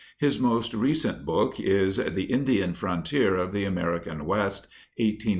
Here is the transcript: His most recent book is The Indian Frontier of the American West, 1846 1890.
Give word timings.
His 0.17 0.39
most 0.39 0.73
recent 0.73 1.25
book 1.25 1.59
is 1.59 1.97
The 1.97 2.23
Indian 2.23 2.73
Frontier 2.73 3.35
of 3.35 3.51
the 3.51 3.65
American 3.65 4.25
West, 4.25 4.63
1846 4.97 4.97
1890. 4.97 5.29